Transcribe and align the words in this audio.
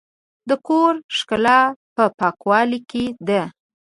د 0.49 0.51
کور 0.67 0.93
ښکلا 1.17 1.61
په 1.95 2.03
پاکوالي 2.19 2.79
کې 2.89 3.05
ده. 3.27 3.43